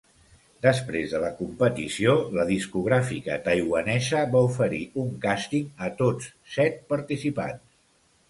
[0.65, 7.63] Després de la competició, la discogràfica taiwanesa va oferir un càsting a tots set participants.